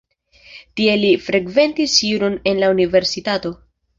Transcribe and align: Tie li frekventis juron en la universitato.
Tie 0.79 0.95
li 1.01 1.11
frekventis 1.25 1.95
juron 2.07 2.39
en 2.53 2.65
la 2.65 2.73
universitato. 2.79 3.55